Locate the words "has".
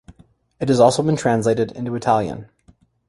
0.69-0.79